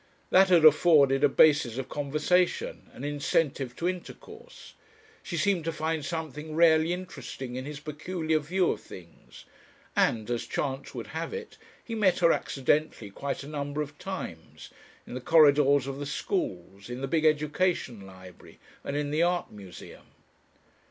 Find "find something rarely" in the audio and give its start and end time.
5.71-6.91